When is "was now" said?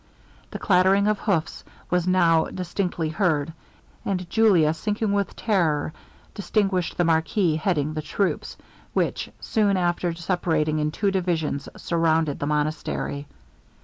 1.91-2.45